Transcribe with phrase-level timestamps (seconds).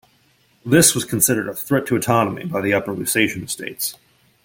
[0.65, 3.93] This was considered a threat to autonomy by the Upper Lusatian estates.